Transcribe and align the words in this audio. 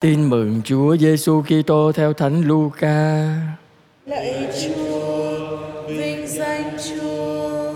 Tin 0.00 0.30
mừng 0.30 0.60
Chúa 0.64 0.96
Giêsu 0.96 1.42
Kitô 1.42 1.92
theo 1.92 2.12
Thánh 2.12 2.42
Luca. 2.46 3.34
Lạy 4.06 4.48
Chúa, 4.62 5.56
vinh 5.88 6.26
danh 6.26 6.76
Chúa. 6.88 7.72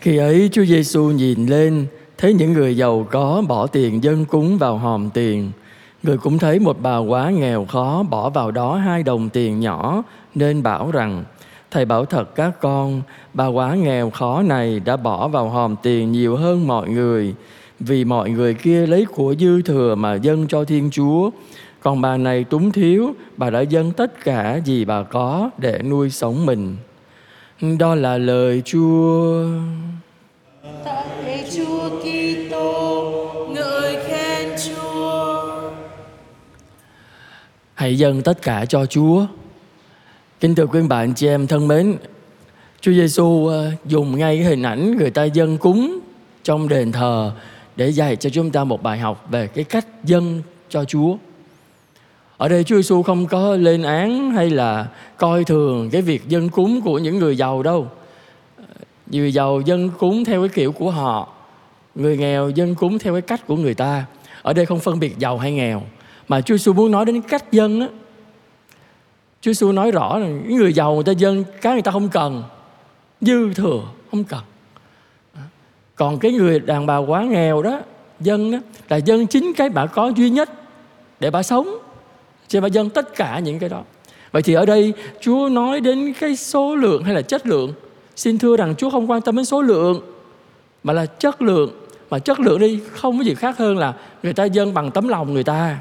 Khi 0.00 0.16
ấy 0.16 0.48
Chúa 0.52 0.64
Giêsu 0.64 1.04
nhìn 1.04 1.46
lên, 1.46 1.86
thấy 2.18 2.32
những 2.34 2.52
người 2.52 2.76
giàu 2.76 3.06
có 3.10 3.42
bỏ 3.48 3.66
tiền 3.66 4.04
dân 4.04 4.24
cúng 4.24 4.58
vào 4.58 4.78
hòm 4.78 5.10
tiền. 5.14 5.52
Người 6.02 6.18
cũng 6.18 6.38
thấy 6.38 6.58
một 6.58 6.76
bà 6.80 6.98
quá 6.98 7.30
nghèo 7.30 7.64
khó 7.64 8.02
bỏ 8.02 8.30
vào 8.30 8.50
đó 8.50 8.76
hai 8.76 9.02
đồng 9.02 9.28
tiền 9.28 9.60
nhỏ, 9.60 10.02
nên 10.34 10.62
bảo 10.62 10.90
rằng, 10.90 11.24
Thầy 11.70 11.84
bảo 11.84 12.04
thật 12.04 12.34
các 12.34 12.60
con, 12.60 13.02
bà 13.34 13.46
quá 13.46 13.74
nghèo 13.74 14.10
khó 14.10 14.42
này 14.42 14.80
đã 14.80 14.96
bỏ 14.96 15.28
vào 15.28 15.48
hòm 15.48 15.76
tiền 15.82 16.12
nhiều 16.12 16.36
hơn 16.36 16.66
mọi 16.66 16.88
người, 16.88 17.34
vì 17.80 18.04
mọi 18.04 18.30
người 18.30 18.54
kia 18.54 18.86
lấy 18.86 19.04
của 19.04 19.34
dư 19.40 19.62
thừa 19.62 19.94
mà 19.94 20.14
dâng 20.14 20.46
cho 20.48 20.64
Thiên 20.64 20.90
Chúa. 20.92 21.30
Còn 21.80 22.00
bà 22.00 22.16
này 22.16 22.44
túng 22.44 22.72
thiếu, 22.72 23.14
bà 23.36 23.50
đã 23.50 23.60
dâng 23.60 23.92
tất 23.92 24.24
cả 24.24 24.60
gì 24.64 24.84
bà 24.84 25.02
có 25.02 25.50
để 25.58 25.78
nuôi 25.82 26.10
sống 26.10 26.46
mình. 26.46 26.76
Đó 27.78 27.94
là 27.94 28.18
lời 28.18 28.62
Chúa. 28.64 29.46
Tạ 30.84 31.04
lạy 31.26 31.50
Chúa 31.56 31.88
Kitô, 32.00 33.12
ngợi 33.54 33.96
khen 34.06 34.48
Chúa. 34.66 35.42
Hãy 37.74 37.98
dâng 37.98 38.22
tất 38.22 38.42
cả 38.42 38.64
cho 38.64 38.86
Chúa. 38.86 39.26
Kính 40.40 40.54
thưa 40.54 40.66
quý 40.66 40.80
bạn 40.88 41.14
chị 41.14 41.26
em 41.26 41.46
thân 41.46 41.68
mến, 41.68 41.96
Chúa 42.80 42.92
Giêsu 42.92 43.46
ờ, 43.46 43.70
dùng 43.84 44.18
ngay 44.18 44.36
cái 44.36 44.46
hình 44.46 44.62
ảnh 44.62 44.96
người 44.96 45.10
ta 45.10 45.24
dâng 45.24 45.58
cúng 45.58 46.00
trong 46.42 46.68
đền 46.68 46.92
thờ 46.92 47.32
để 47.76 47.88
dạy 47.88 48.16
cho 48.16 48.30
chúng 48.30 48.50
ta 48.50 48.64
một 48.64 48.82
bài 48.82 48.98
học 48.98 49.26
về 49.30 49.46
cái 49.46 49.64
cách 49.64 49.86
dâng 50.04 50.42
cho 50.68 50.84
Chúa. 50.84 51.16
Ở 52.36 52.48
đây 52.48 52.64
Chúa 52.64 52.76
Giêsu 52.76 53.02
không 53.02 53.26
có 53.26 53.56
lên 53.56 53.82
án 53.82 54.30
hay 54.30 54.50
là 54.50 54.86
coi 55.16 55.44
thường 55.44 55.90
cái 55.90 56.02
việc 56.02 56.28
dâng 56.28 56.48
cúng 56.48 56.80
của 56.80 56.98
những 56.98 57.18
người 57.18 57.36
giàu 57.36 57.62
đâu. 57.62 57.88
Người 59.06 59.32
giàu 59.32 59.60
dâng 59.60 59.90
cúng 59.98 60.24
theo 60.24 60.40
cái 60.40 60.48
kiểu 60.48 60.72
của 60.72 60.90
họ, 60.90 61.28
người 61.94 62.16
nghèo 62.16 62.50
dâng 62.50 62.74
cúng 62.74 62.98
theo 62.98 63.12
cái 63.12 63.22
cách 63.22 63.46
của 63.46 63.56
người 63.56 63.74
ta. 63.74 64.04
Ở 64.42 64.52
đây 64.52 64.66
không 64.66 64.80
phân 64.80 65.00
biệt 65.00 65.18
giàu 65.18 65.38
hay 65.38 65.52
nghèo, 65.52 65.82
mà 66.28 66.40
Chúa 66.40 66.56
Giêsu 66.56 66.72
muốn 66.72 66.90
nói 66.90 67.04
đến 67.04 67.20
cách 67.20 67.52
dâng 67.52 67.80
á. 67.80 67.88
Chúa 69.40 69.52
Giêsu 69.52 69.72
nói 69.72 69.90
rõ 69.90 70.18
là 70.18 70.26
người 70.26 70.72
giàu 70.72 70.94
người 70.94 71.04
ta 71.04 71.12
dâng 71.12 71.44
cái 71.60 71.72
người 71.72 71.82
ta 71.82 71.90
không 71.90 72.08
cần, 72.08 72.42
dư 73.20 73.54
thừa 73.54 73.82
không 74.10 74.24
cần 74.24 74.40
còn 75.96 76.18
cái 76.18 76.32
người 76.32 76.60
đàn 76.60 76.86
bà 76.86 76.96
quá 76.96 77.22
nghèo 77.22 77.62
đó, 77.62 77.80
dân 78.20 78.52
đó 78.52 78.58
là 78.88 78.96
dân 78.96 79.26
chính 79.26 79.52
cái 79.56 79.68
bà 79.68 79.86
có 79.86 80.08
duy 80.08 80.30
nhất 80.30 80.50
để 81.20 81.30
bà 81.30 81.42
sống. 81.42 81.78
Cho 82.48 82.60
bà 82.60 82.66
dân 82.66 82.90
tất 82.90 83.16
cả 83.16 83.38
những 83.38 83.58
cái 83.58 83.68
đó. 83.68 83.82
Vậy 84.32 84.42
thì 84.42 84.54
ở 84.54 84.66
đây 84.66 84.92
chúa 85.20 85.48
nói 85.48 85.80
đến 85.80 86.12
cái 86.20 86.36
số 86.36 86.76
lượng 86.76 87.04
hay 87.04 87.14
là 87.14 87.22
chất 87.22 87.46
lượng. 87.46 87.72
Xin 88.16 88.38
thưa 88.38 88.56
rằng 88.56 88.74
chúa 88.76 88.90
không 88.90 89.10
quan 89.10 89.20
tâm 89.20 89.36
đến 89.36 89.44
số 89.44 89.62
lượng, 89.62 90.00
mà 90.84 90.92
là 90.92 91.06
chất 91.06 91.42
lượng. 91.42 91.70
Mà 92.10 92.18
chất 92.18 92.40
lượng 92.40 92.58
đi, 92.58 92.80
không 92.92 93.18
có 93.18 93.24
gì 93.24 93.34
khác 93.34 93.58
hơn 93.58 93.78
là 93.78 93.94
người 94.22 94.32
ta 94.32 94.44
dân 94.44 94.74
bằng 94.74 94.90
tấm 94.90 95.08
lòng 95.08 95.34
người 95.34 95.44
ta. 95.44 95.78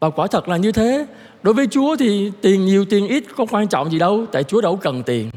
Và 0.00 0.10
quả 0.10 0.26
thật 0.26 0.48
là 0.48 0.56
như 0.56 0.72
thế. 0.72 1.06
Đối 1.42 1.54
với 1.54 1.66
chúa 1.66 1.96
thì 1.96 2.32
tiền 2.40 2.64
nhiều, 2.64 2.84
tiền 2.84 3.08
ít 3.08 3.24
có 3.36 3.46
quan 3.50 3.68
trọng 3.68 3.90
gì 3.90 3.98
đâu, 3.98 4.26
tại 4.32 4.44
chúa 4.44 4.60
đâu 4.60 4.76
cần 4.76 5.02
tiền. 5.02 5.30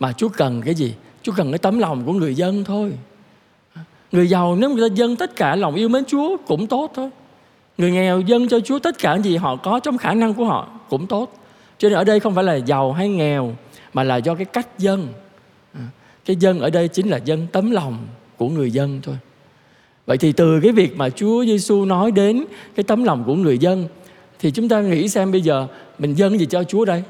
Mà 0.00 0.12
chúa 0.12 0.28
cần 0.28 0.62
cái 0.62 0.74
gì? 0.74 0.94
Chúa 1.22 1.32
cần 1.36 1.52
cái 1.52 1.58
tấm 1.58 1.78
lòng 1.78 2.02
của 2.06 2.12
người 2.12 2.34
dân 2.34 2.64
thôi. 2.64 2.92
Người 4.12 4.28
giàu 4.28 4.56
nếu 4.56 4.70
người 4.70 4.88
ta 4.88 4.94
dâng 4.94 5.16
tất 5.16 5.36
cả 5.36 5.56
lòng 5.56 5.74
yêu 5.74 5.88
mến 5.88 6.04
Chúa 6.04 6.36
cũng 6.46 6.66
tốt 6.66 6.92
thôi. 6.94 7.10
Người 7.78 7.90
nghèo 7.90 8.20
dâng 8.20 8.48
cho 8.48 8.60
Chúa 8.60 8.78
tất 8.78 8.98
cả 8.98 9.18
gì 9.18 9.36
họ 9.36 9.56
có 9.56 9.80
trong 9.80 9.98
khả 9.98 10.14
năng 10.14 10.34
của 10.34 10.44
họ 10.44 10.68
cũng 10.88 11.06
tốt. 11.06 11.38
Cho 11.78 11.88
nên 11.88 11.98
ở 11.98 12.04
đây 12.04 12.20
không 12.20 12.34
phải 12.34 12.44
là 12.44 12.54
giàu 12.54 12.92
hay 12.92 13.08
nghèo, 13.08 13.54
Mà 13.92 14.02
là 14.02 14.16
do 14.16 14.34
cái 14.34 14.44
cách 14.44 14.78
dân. 14.78 15.08
Cái 16.24 16.36
dân 16.36 16.60
ở 16.60 16.70
đây 16.70 16.88
chính 16.88 17.08
là 17.08 17.16
dân 17.16 17.46
tấm 17.52 17.70
lòng 17.70 17.98
của 18.36 18.48
người 18.48 18.70
dân 18.70 19.00
thôi. 19.02 19.16
Vậy 20.06 20.18
thì 20.18 20.32
từ 20.32 20.60
cái 20.62 20.72
việc 20.72 20.96
mà 20.96 21.10
Chúa 21.10 21.44
Giêsu 21.44 21.84
nói 21.84 22.10
đến 22.10 22.44
cái 22.74 22.84
tấm 22.84 23.04
lòng 23.04 23.24
của 23.26 23.34
người 23.34 23.58
dân, 23.58 23.88
Thì 24.38 24.50
chúng 24.50 24.68
ta 24.68 24.80
nghĩ 24.80 25.08
xem 25.08 25.32
bây 25.32 25.40
giờ 25.40 25.66
mình 25.98 26.14
dâng 26.14 26.38
gì 26.38 26.46
cho 26.46 26.64
Chúa 26.64 26.84
đây? 26.84 27.02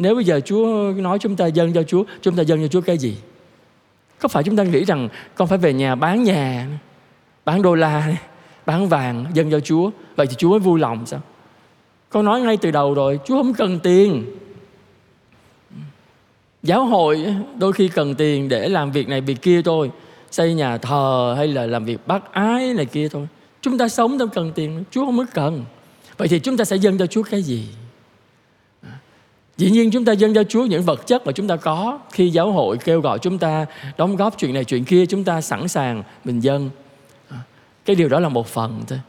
Nếu 0.00 0.14
bây 0.14 0.24
giờ 0.24 0.40
Chúa 0.44 0.92
nói 0.96 1.18
chúng 1.18 1.36
ta 1.36 1.46
dâng 1.46 1.72
cho 1.72 1.82
Chúa, 1.82 2.04
chúng 2.22 2.36
ta 2.36 2.42
dâng 2.42 2.60
cho 2.60 2.68
Chúa 2.68 2.80
cái 2.80 2.98
gì? 2.98 3.16
Có 4.18 4.28
phải 4.28 4.42
chúng 4.42 4.56
ta 4.56 4.62
nghĩ 4.62 4.84
rằng 4.84 5.08
con 5.34 5.48
phải 5.48 5.58
về 5.58 5.72
nhà 5.72 5.94
bán 5.94 6.22
nhà, 6.24 6.66
bán 7.44 7.62
đô 7.62 7.74
la, 7.74 8.16
bán 8.66 8.88
vàng 8.88 9.24
dâng 9.34 9.50
cho 9.50 9.60
Chúa, 9.60 9.90
vậy 10.16 10.26
thì 10.26 10.34
Chúa 10.38 10.50
mới 10.50 10.58
vui 10.58 10.80
lòng 10.80 11.06
sao? 11.06 11.20
Con 12.08 12.24
nói 12.24 12.40
ngay 12.40 12.56
từ 12.56 12.70
đầu 12.70 12.94
rồi, 12.94 13.20
Chúa 13.24 13.36
không 13.42 13.54
cần 13.54 13.80
tiền. 13.80 14.24
Giáo 16.62 16.84
hội 16.84 17.34
đôi 17.58 17.72
khi 17.72 17.88
cần 17.88 18.14
tiền 18.14 18.48
để 18.48 18.68
làm 18.68 18.92
việc 18.92 19.08
này 19.08 19.20
việc 19.20 19.42
kia 19.42 19.62
thôi, 19.62 19.90
xây 20.30 20.54
nhà 20.54 20.78
thờ 20.78 21.34
hay 21.36 21.48
là 21.48 21.66
làm 21.66 21.84
việc 21.84 22.06
bác 22.06 22.32
ái 22.32 22.74
này 22.74 22.86
kia 22.86 23.08
thôi. 23.08 23.26
Chúng 23.62 23.78
ta 23.78 23.88
sống 23.88 24.18
đâu 24.18 24.28
cần 24.28 24.52
tiền, 24.54 24.84
Chúa 24.90 25.04
không 25.04 25.18
có 25.18 25.24
cần. 25.34 25.64
Vậy 26.16 26.28
thì 26.28 26.38
chúng 26.38 26.56
ta 26.56 26.64
sẽ 26.64 26.76
dâng 26.76 26.98
cho 26.98 27.06
Chúa 27.06 27.22
cái 27.22 27.42
gì? 27.42 27.68
Dĩ 29.60 29.70
nhiên 29.70 29.90
chúng 29.90 30.04
ta 30.04 30.12
dâng 30.12 30.34
cho 30.34 30.44
Chúa, 30.44 30.66
những 30.66 30.82
vật 30.82 31.06
chất 31.06 31.26
mà 31.26 31.32
chúng 31.32 31.48
ta 31.48 31.56
có. 31.56 31.98
Khi 32.12 32.28
giáo 32.30 32.52
hội 32.52 32.78
kêu 32.84 33.00
gọi 33.00 33.18
chúng 33.18 33.38
ta 33.38 33.66
đóng 33.96 34.16
góp 34.16 34.38
chuyện 34.38 34.54
này, 34.54 34.64
chuyện 34.64 34.84
kia, 34.84 35.06
Chúng 35.06 35.24
ta 35.24 35.40
sẵn 35.40 35.68
sàng 35.68 36.02
mình 36.24 36.40
dâng 36.40 36.70
Cái 37.84 37.96
điều 37.96 38.08
đó 38.08 38.20
là 38.20 38.28
một 38.28 38.46
phần 38.46 38.80
thôi. 38.88 39.00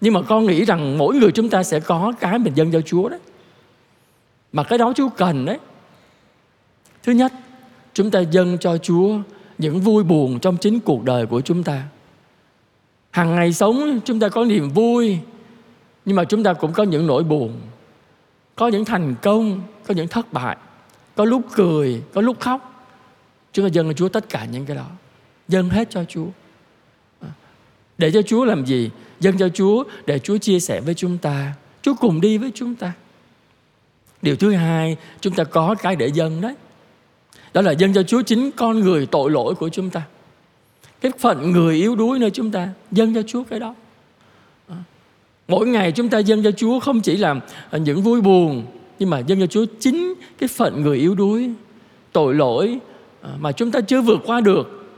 Nhưng 0.00 0.14
mà 0.14 0.22
con 0.22 0.46
nghĩ 0.46 0.64
rằng 0.64 0.98
mỗi 0.98 1.14
người 1.14 1.32
chúng 1.32 1.48
ta 1.48 1.62
sẽ 1.62 1.80
có 1.80 2.12
cái 2.20 2.38
mình 2.38 2.54
dâng 2.54 2.72
cho 2.72 2.80
Chúa 2.80 3.08
đấy. 3.08 3.18
Mà 4.52 4.62
cái 4.62 4.78
đó 4.78 4.92
Chúa 4.96 5.08
cần 5.08 5.44
đấy. 5.44 5.58
Thứ 7.02 7.12
nhất, 7.12 7.32
Chúng 7.94 8.10
ta 8.10 8.20
dâng 8.20 8.58
cho 8.58 8.78
Chúa 8.78 9.18
những 9.58 9.80
vui 9.80 10.04
buồn 10.04 10.38
trong 10.40 10.56
chính 10.56 10.80
cuộc 10.80 11.04
đời 11.04 11.26
của 11.26 11.40
chúng 11.40 11.62
ta. 11.62 11.82
Hàng 13.10 13.34
ngày 13.34 13.52
sống, 13.52 14.00
chúng 14.04 14.20
ta 14.20 14.28
có 14.28 14.44
niềm 14.44 14.70
vui, 14.70 15.18
Nhưng 16.04 16.16
mà 16.16 16.24
chúng 16.24 16.42
ta 16.42 16.52
cũng 16.52 16.72
có 16.72 16.82
những 16.82 17.06
nỗi 17.06 17.24
buồn, 17.24 17.52
có 18.56 18.68
những 18.68 18.84
thành 18.84 19.14
công 19.22 19.60
có 19.90 19.94
những 19.94 20.08
thất 20.08 20.32
bại, 20.32 20.56
có 21.14 21.24
lúc 21.24 21.42
cười, 21.54 22.02
có 22.14 22.20
lúc 22.20 22.40
khóc. 22.40 22.86
Chúng 23.52 23.64
ta 23.64 23.68
dâng 23.72 23.86
cho 23.86 23.92
chúa 23.92 24.08
tất 24.08 24.28
cả 24.28 24.44
những 24.44 24.66
cái 24.66 24.76
đó. 24.76 24.86
Dâng 25.48 25.68
hết 25.68 25.90
cho 25.90 26.04
chúa. 26.04 26.26
À, 27.20 27.28
để 27.98 28.10
cho 28.10 28.22
chúa 28.22 28.44
làm 28.44 28.64
gì? 28.64 28.90
Dâng 29.20 29.38
cho 29.38 29.48
chúa 29.48 29.84
để 30.06 30.18
chúa 30.18 30.38
chia 30.38 30.60
sẻ 30.60 30.80
với 30.80 30.94
chúng 30.94 31.18
ta. 31.18 31.52
Chúa 31.82 31.94
cùng 31.94 32.20
đi 32.20 32.38
với 32.38 32.50
chúng 32.54 32.74
ta. 32.74 32.92
Điều 34.22 34.36
thứ 34.36 34.52
hai, 34.52 34.96
chúng 35.20 35.34
ta 35.34 35.44
có 35.44 35.74
cái 35.78 35.96
để 35.96 36.06
dâng 36.06 36.40
đấy. 36.40 36.54
Đó 37.54 37.60
là 37.60 37.72
dâng 37.72 37.92
cho 37.92 38.02
chúa 38.02 38.22
chính 38.22 38.50
con 38.56 38.80
người 38.80 39.06
tội 39.06 39.30
lỗi 39.30 39.54
của 39.54 39.68
chúng 39.68 39.90
ta. 39.90 40.02
Cái 41.00 41.12
phận 41.18 41.50
người 41.52 41.76
yếu 41.76 41.96
đuối 41.96 42.18
nơi 42.18 42.30
chúng 42.30 42.50
ta, 42.50 42.68
dâng 42.90 43.14
cho 43.14 43.22
chúa 43.22 43.44
cái 43.44 43.60
đó. 43.60 43.74
À, 44.68 44.76
mỗi 45.48 45.66
ngày 45.66 45.92
chúng 45.92 46.08
ta 46.08 46.18
dâng 46.18 46.42
cho 46.42 46.50
Chúa 46.50 46.80
không 46.80 47.00
chỉ 47.00 47.16
là 47.16 47.34
những 47.72 48.02
vui 48.02 48.20
buồn 48.20 48.66
nhưng 49.00 49.10
mà 49.10 49.18
dâng 49.18 49.40
cho 49.40 49.46
Chúa, 49.46 49.64
chính 49.80 50.14
cái 50.38 50.48
phận 50.48 50.82
người 50.82 50.98
yếu 50.98 51.14
đuối, 51.14 51.50
tội 52.12 52.34
lỗi 52.34 52.78
à, 53.22 53.30
mà 53.40 53.52
chúng 53.52 53.70
ta 53.70 53.80
chưa 53.80 54.00
vượt 54.02 54.20
qua 54.26 54.40
được. 54.40 54.90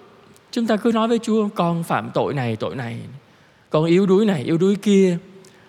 Chúng 0.51 0.67
ta 0.67 0.77
cứ 0.77 0.93
nói 0.93 1.09
với 1.09 1.19
Chúa, 1.19 1.49
con 1.55 1.83
phạm 1.83 2.11
tội 2.15 2.35
này 2.35 2.57
tội 2.57 2.77
này, 2.77 2.99
con 3.71 3.85
yếu 3.85 4.07
đuối 4.07 4.27
này, 4.27 4.43
yếu 4.43 4.59
đuối 4.59 4.77
kia, 4.77 5.19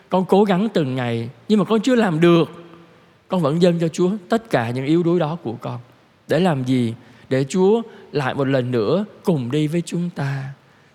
con 0.10 0.26
cố 0.26 0.44
gắng 0.44 0.68
từng 0.74 0.96
ngày, 0.96 1.30
nhưng 1.48 1.60
mà 1.60 1.66
con 1.66 1.82
chưa 1.82 1.96
làm 1.96 2.20
được. 2.20 2.52
Con 3.28 3.42
vẫn 3.42 3.62
dâng 3.62 3.80
cho 3.80 3.88
Chúa 3.88 4.12
tất 4.30 4.50
cả 4.50 4.72
những 4.72 4.86
yếu 4.86 5.04
đuối 5.04 5.20
đó 5.20 5.38
của 5.44 5.54
con. 5.62 5.80
Để 6.28 6.40
làm 6.40 6.64
gì? 6.64 6.94
Để 7.30 7.46
Chúa 7.50 7.82
lại 8.12 8.34
một 8.34 8.48
lần 8.48 8.72
nữa 8.72 9.06
cùng 9.24 9.52
đi 9.52 9.68
với 9.68 9.82
chúng 9.86 10.10
ta. 10.16 10.44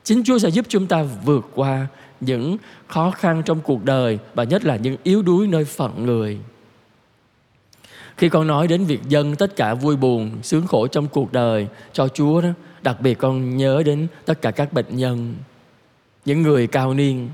Chính 0.05 0.25
Chúa 0.25 0.38
sẽ 0.38 0.49
giúp 0.49 0.66
chúng 0.69 0.87
ta 0.87 1.05
vượt 1.25 1.49
qua 1.55 1.87
những 2.20 2.56
khó 2.87 3.10
khăn 3.10 3.43
trong 3.44 3.60
cuộc 3.60 3.84
đời 3.84 4.19
và 4.35 4.44
nhất 4.44 4.64
là 4.64 4.76
những 4.76 4.96
yếu 5.02 5.23
đuối 5.23 5.46
nơi 5.46 5.64
phận 5.64 6.06
người 6.06 6.38
khi 8.19 8.29
con 8.29 8.47
nói 8.47 8.69
đến 8.69 8.85
việc 8.85 9.00
dâng 9.09 9.37
tất 9.37 9.56
cả 9.56 9.75
vui 9.75 9.97
buồn, 9.97 10.31
sướng 10.43 10.67
khổ 10.67 10.87
trong 10.87 11.09
cuộc 11.09 11.32
đời 11.32 11.69
cho 11.93 12.09
chúa 12.09 12.41
đó, 12.41 12.49
đặc 12.82 13.00
biệt 13.00 13.15
con 13.19 13.56
nhớ 13.56 13.82
đến 13.87 14.06
tất 14.25 14.43
cả 14.43 14.50
các 14.50 14.73
bệnh 14.73 14.97
nhân, 14.97 15.35
những 16.25 16.43
người 16.43 16.67
cao 16.67 16.94
niên. 16.94 17.31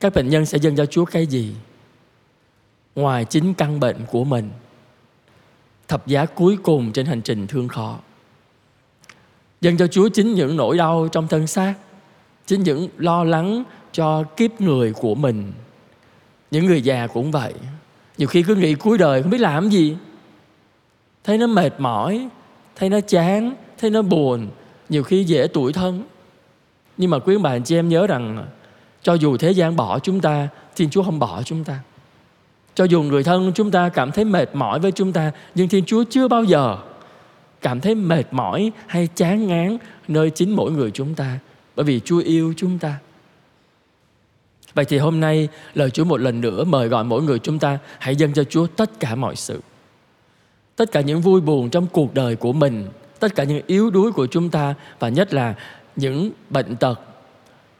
Các 0.00 0.14
bệnh 0.14 0.28
nhân 0.28 0.46
sẽ 0.46 0.58
dâng 0.58 0.76
cho 0.76 0.86
chúa 0.86 1.04
cái 1.04 1.26
gì? 1.26 1.54
Ngoài 2.94 3.24
chính 3.24 3.54
căn 3.54 3.80
bệnh 3.80 3.96
của 4.10 4.24
mình, 4.24 4.50
thập 5.88 6.06
giá 6.06 6.26
cuối 6.26 6.58
cùng 6.62 6.92
trên 6.92 7.06
hành 7.06 7.22
trình 7.22 7.46
thương 7.46 7.68
khó. 7.68 7.98
Dâng 9.60 9.76
cho 9.76 9.86
chúa 9.86 10.08
chính 10.08 10.34
những 10.34 10.56
nỗi 10.56 10.76
đau 10.76 11.08
trong 11.12 11.28
thân 11.28 11.46
xác, 11.46 11.74
chính 12.46 12.62
những 12.62 12.88
lo 12.98 13.24
lắng 13.24 13.64
cho 13.92 14.22
kiếp 14.36 14.60
người 14.60 14.92
của 14.92 15.14
mình. 15.14 15.52
Những 16.50 16.66
người 16.66 16.82
già 16.82 17.06
cũng 17.06 17.30
vậy 17.30 17.54
nhiều 18.18 18.28
khi 18.28 18.42
cứ 18.42 18.54
nghĩ 18.54 18.74
cuối 18.74 18.98
đời 18.98 19.22
không 19.22 19.30
biết 19.30 19.40
làm 19.40 19.68
gì. 19.68 19.96
Thấy 21.24 21.38
nó 21.38 21.46
mệt 21.46 21.72
mỏi, 21.78 22.28
thấy 22.76 22.90
nó 22.90 23.00
chán, 23.00 23.54
thấy 23.78 23.90
nó 23.90 24.02
buồn, 24.02 24.48
nhiều 24.88 25.02
khi 25.02 25.24
dễ 25.24 25.46
tuổi 25.46 25.72
thân. 25.72 26.02
Nhưng 26.96 27.10
mà 27.10 27.18
quý 27.18 27.36
bà 27.38 27.58
chị 27.58 27.76
em 27.76 27.88
nhớ 27.88 28.06
rằng, 28.06 28.46
cho 29.02 29.14
dù 29.14 29.36
thế 29.36 29.50
gian 29.50 29.76
bỏ 29.76 29.98
chúng 29.98 30.20
ta, 30.20 30.48
thiên 30.76 30.90
chúa 30.90 31.02
không 31.02 31.18
bỏ 31.18 31.42
chúng 31.42 31.64
ta. 31.64 31.78
Cho 32.74 32.84
dù 32.84 33.02
người 33.02 33.24
thân 33.24 33.52
chúng 33.54 33.70
ta 33.70 33.88
cảm 33.88 34.12
thấy 34.12 34.24
mệt 34.24 34.54
mỏi 34.54 34.78
với 34.78 34.92
chúng 34.92 35.12
ta, 35.12 35.32
nhưng 35.54 35.68
thiên 35.68 35.84
chúa 35.84 36.04
chưa 36.10 36.28
bao 36.28 36.44
giờ 36.44 36.76
cảm 37.60 37.80
thấy 37.80 37.94
mệt 37.94 38.24
mỏi 38.30 38.72
hay 38.86 39.08
chán 39.14 39.46
ngán 39.46 39.78
nơi 40.08 40.30
chính 40.30 40.56
mỗi 40.56 40.72
người 40.72 40.90
chúng 40.90 41.14
ta. 41.14 41.38
Bởi 41.76 41.84
vì 41.84 42.00
chúa 42.00 42.18
yêu 42.18 42.54
chúng 42.56 42.78
ta 42.78 42.94
vậy 44.74 44.84
thì 44.84 44.98
hôm 44.98 45.20
nay, 45.20 45.48
lời 45.74 45.90
chúa 45.90 46.04
một 46.04 46.20
lần 46.20 46.40
nữa 46.40 46.64
mời 46.64 46.88
gọi 46.88 47.04
mỗi 47.04 47.22
người 47.22 47.38
chúng 47.38 47.58
ta 47.58 47.78
hãy 47.98 48.16
dâng 48.16 48.32
cho 48.32 48.44
chúa 48.44 48.66
tất 48.66 49.00
cả 49.00 49.14
mọi 49.14 49.36
sự. 49.36 49.60
Tất 50.76 50.92
cả 50.92 51.00
những 51.00 51.20
vui 51.20 51.40
buồn 51.40 51.70
trong 51.70 51.86
cuộc 51.86 52.14
đời 52.14 52.36
của 52.36 52.52
mình, 52.52 52.88
tất 53.20 53.34
cả 53.34 53.44
những 53.44 53.60
yếu 53.66 53.90
đuối 53.90 54.12
của 54.12 54.26
chúng 54.26 54.50
ta 54.50 54.74
và 54.98 55.08
nhất 55.08 55.34
là 55.34 55.54
những 55.96 56.30
bệnh 56.50 56.76
tật 56.76 57.00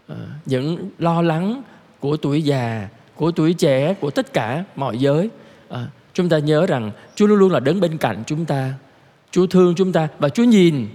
ờ, 0.07 0.17
những 0.47 0.91
lo 0.99 1.23
lắng 1.23 1.63
của 2.01 2.17
tuổi 2.17 2.43
già, 2.43 2.89
của 3.15 3.31
tuổi 3.31 3.53
trẻ, 3.53 3.95
của 3.95 4.11
tất 4.11 4.33
cả 4.33 4.65
mọi 4.77 4.99
giới. 4.99 5.31
Ờ, 5.69 5.87
chúng 6.15 6.29
ta 6.29 6.39
nhớ 6.39 6.67
rằng 6.67 6.91
Chúa 7.15 7.27
luôn 7.27 7.39
luôn 7.39 7.53
là 7.53 7.61
đứng 7.61 7.81
bên 7.81 7.99
cạnh 7.99 8.23
chúng 8.27 8.45
ta. 8.45 8.73
Chúa 9.31 9.47
thương 9.47 9.75
chúng 9.75 9.93
ta 9.93 10.09
và 10.19 10.29
Chúa 10.29 10.45
nhìn. 10.45 10.89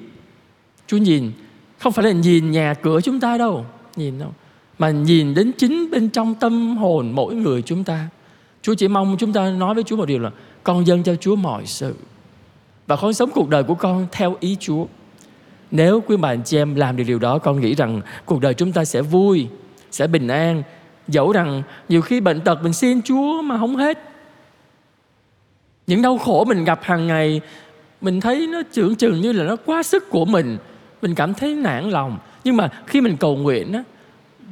Chúa 0.87 0.97
nhìn, 0.97 1.31
không 1.79 1.93
phải 1.93 2.05
là 2.05 2.11
nhìn 2.11 2.51
nhà 2.51 2.73
cửa 2.73 3.01
chúng 3.01 3.19
ta 3.19 3.37
đâu, 3.37 3.65
nhìn 3.95 4.19
đâu 4.19 4.33
mà 4.79 4.89
nhìn 4.89 5.33
đến 5.33 5.51
chính 5.57 5.91
bên 5.91 6.09
trong 6.09 6.35
tâm 6.35 6.77
hồn 6.77 7.11
mỗi 7.13 7.35
người 7.35 7.61
chúng 7.61 7.83
ta, 7.83 8.09
Chúa 8.61 8.73
chỉ 8.73 8.87
mong 8.87 9.15
chúng 9.19 9.33
ta 9.33 9.49
nói 9.49 9.73
với 9.73 9.83
Chúa 9.83 9.95
một 9.95 10.05
điều 10.05 10.19
là, 10.19 10.31
con 10.63 10.87
dâng 10.87 11.03
cho 11.03 11.15
Chúa 11.15 11.35
mọi 11.35 11.65
sự, 11.65 11.95
và 12.87 12.95
con 12.95 13.13
sống 13.13 13.29
cuộc 13.33 13.49
đời 13.49 13.63
của 13.63 13.75
con 13.75 14.07
theo 14.11 14.35
ý 14.39 14.57
Chúa. 14.59 14.85
Nếu 15.71 16.01
quý 16.07 16.17
bạn 16.17 16.41
chị 16.45 16.57
em 16.57 16.75
làm 16.75 16.97
được 16.97 17.03
điều 17.07 17.19
đó, 17.19 17.37
con 17.37 17.61
nghĩ 17.61 17.75
rằng 17.75 18.01
cuộc 18.25 18.41
đời 18.41 18.53
chúng 18.53 18.71
ta 18.71 18.85
sẽ 18.85 19.01
vui, 19.01 19.47
sẽ 19.91 20.07
bình 20.07 20.27
an. 20.27 20.63
Dẫu 21.07 21.31
rằng 21.31 21.63
nhiều 21.89 22.01
khi 22.01 22.21
bệnh 22.21 22.41
tật 22.41 22.63
mình 22.63 22.73
xin 22.73 23.01
Chúa 23.01 23.41
mà 23.41 23.57
không 23.57 23.75
hết. 23.75 23.99
Những 25.87 26.01
đau 26.01 26.17
khổ 26.17 26.45
mình 26.45 26.63
gặp 26.63 26.79
hàng 26.83 27.07
ngày, 27.07 27.41
mình 28.01 28.21
thấy 28.21 28.47
nó 28.47 28.61
trưởng 28.71 28.95
chừng 28.95 29.21
như 29.21 29.31
là 29.31 29.43
nó 29.43 29.55
quá 29.65 29.83
sức 29.83 30.09
của 30.09 30.25
mình. 30.25 30.57
Mình 31.01 31.15
cảm 31.15 31.33
thấy 31.33 31.55
nản 31.55 31.89
lòng. 31.89 32.17
Nhưng 32.43 32.57
mà 32.57 32.69
khi 32.85 33.01
mình 33.01 33.17
cầu 33.17 33.35
nguyện 33.35 33.73
á 33.73 33.83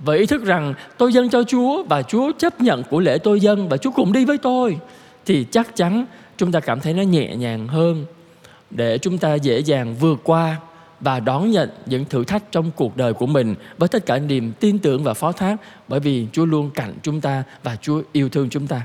với 0.03 0.19
ý 0.19 0.25
thức 0.25 0.43
rằng 0.43 0.73
tôi 0.97 1.13
dâng 1.13 1.29
cho 1.29 1.43
Chúa 1.43 1.83
và 1.83 2.01
Chúa 2.01 2.31
chấp 2.37 2.61
nhận 2.61 2.83
của 2.83 2.99
lễ 2.99 3.17
tôi 3.17 3.39
dâng 3.39 3.69
và 3.69 3.77
Chúa 3.77 3.91
cùng 3.91 4.13
đi 4.13 4.25
với 4.25 4.37
tôi, 4.37 4.77
thì 5.25 5.45
chắc 5.51 5.75
chắn 5.75 6.05
chúng 6.37 6.51
ta 6.51 6.59
cảm 6.59 6.79
thấy 6.79 6.93
nó 6.93 7.03
nhẹ 7.03 7.35
nhàng 7.35 7.67
hơn, 7.67 8.05
để 8.69 8.97
chúng 8.97 9.17
ta 9.17 9.35
dễ 9.35 9.59
dàng 9.59 9.95
vượt 9.95 10.19
qua 10.23 10.55
và 10.99 11.19
đón 11.19 11.51
nhận 11.51 11.69
những 11.85 12.05
thử 12.05 12.23
thách 12.23 12.51
trong 12.51 12.71
cuộc 12.75 12.97
đời 12.97 13.13
của 13.13 13.25
mình 13.25 13.55
với 13.77 13.89
tất 13.89 14.05
cả 14.05 14.17
niềm 14.19 14.53
tin 14.59 14.79
tưởng 14.79 15.03
và 15.03 15.13
phó 15.13 15.31
thác, 15.31 15.55
bởi 15.87 15.99
vì 15.99 16.27
Chúa 16.31 16.45
luôn 16.45 16.69
cạnh 16.69 16.93
chúng 17.03 17.21
ta 17.21 17.43
và 17.63 17.75
Chúa 17.75 18.01
yêu 18.11 18.29
thương 18.29 18.49
chúng 18.49 18.67
ta. 18.67 18.81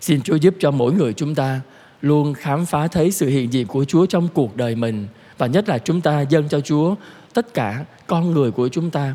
Xin 0.00 0.22
Chúa 0.22 0.36
giúp 0.36 0.54
cho 0.60 0.70
mỗi 0.70 0.92
người 0.92 1.12
chúng 1.12 1.34
ta 1.34 1.60
luôn 2.00 2.34
khám 2.34 2.66
phá 2.66 2.86
thấy 2.86 3.10
sự 3.10 3.28
hiện 3.28 3.52
diện 3.52 3.66
của 3.66 3.84
Chúa 3.84 4.06
trong 4.06 4.28
cuộc 4.34 4.56
đời 4.56 4.74
mình, 4.74 5.06
và 5.38 5.46
nhất 5.46 5.68
là 5.68 5.78
chúng 5.78 6.00
ta 6.00 6.20
dâng 6.20 6.48
cho 6.48 6.60
Chúa 6.60 6.94
tất 7.34 7.54
cả 7.54 7.84
con 8.06 8.30
người 8.30 8.50
của 8.50 8.68
chúng 8.68 8.90
ta 8.90 9.14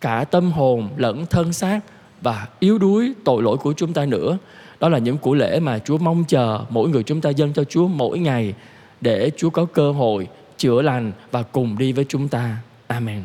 cả 0.00 0.24
tâm 0.30 0.52
hồn 0.52 0.88
lẫn 0.96 1.26
thân 1.26 1.52
xác 1.52 1.80
và 2.20 2.48
yếu 2.58 2.78
đuối 2.78 3.12
tội 3.24 3.42
lỗi 3.42 3.56
của 3.56 3.72
chúng 3.72 3.92
ta 3.92 4.04
nữa 4.04 4.38
đó 4.80 4.88
là 4.88 4.98
những 4.98 5.18
của 5.18 5.34
lễ 5.34 5.60
mà 5.60 5.78
Chúa 5.78 5.98
mong 5.98 6.24
chờ 6.24 6.60
mỗi 6.70 6.88
người 6.88 7.02
chúng 7.02 7.20
ta 7.20 7.30
dâng 7.30 7.52
cho 7.52 7.64
Chúa 7.64 7.86
mỗi 7.86 8.18
ngày 8.18 8.54
để 9.00 9.30
Chúa 9.36 9.50
có 9.50 9.64
cơ 9.64 9.92
hội 9.92 10.28
chữa 10.56 10.82
lành 10.82 11.12
và 11.30 11.42
cùng 11.42 11.78
đi 11.78 11.92
với 11.92 12.04
chúng 12.08 12.28
ta. 12.28 12.56
Amen. 12.86 13.22